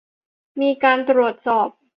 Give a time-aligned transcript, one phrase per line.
[0.61, 1.69] มีการตรวจสอบ